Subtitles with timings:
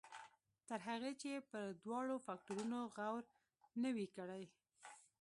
[0.67, 3.23] تر هغې چې پر دواړو فکټورنو غور
[3.81, 4.43] نه وي کړی.